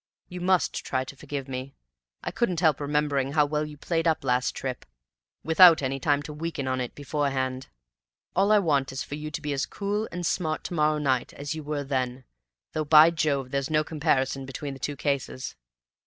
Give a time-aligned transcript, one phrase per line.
[0.29, 1.75] You must try to forgive me.
[2.23, 4.83] I couldn't help remembering how well you played up last trip,
[5.43, 7.67] without any time to weaken on it beforehand.
[8.35, 11.33] All I want is for you to be as cool and smart to morrow night
[11.35, 12.23] as you were then;
[12.73, 15.55] though, by Jove, there's no comparison between the two cases!"